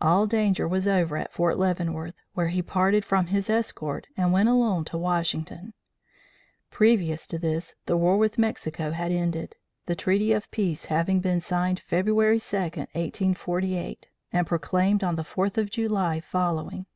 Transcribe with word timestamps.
All 0.00 0.26
danger 0.26 0.66
was 0.66 0.88
over 0.88 1.18
at 1.18 1.34
Fort 1.34 1.58
Leavenworth, 1.58 2.14
where 2.32 2.48
he 2.48 2.62
parted 2.62 3.04
from 3.04 3.26
his 3.26 3.50
escort 3.50 4.06
and 4.16 4.32
went 4.32 4.48
alone 4.48 4.86
to 4.86 4.96
Washington. 4.96 5.74
Previous 6.70 7.26
to 7.26 7.38
this, 7.38 7.74
the 7.84 7.94
war 7.98 8.16
with 8.16 8.38
Mexico 8.38 8.92
had 8.92 9.12
ended, 9.12 9.56
the 9.84 9.94
treaty 9.94 10.32
of 10.32 10.50
peace 10.50 10.86
having 10.86 11.20
been 11.20 11.40
signed 11.40 11.78
February 11.80 12.38
2, 12.40 12.56
1848, 12.56 14.08
and 14.32 14.46
proclaimed 14.46 15.04
on 15.04 15.16
the 15.16 15.24
4th 15.24 15.58
of 15.58 15.68
July 15.68 16.20
following. 16.20 16.86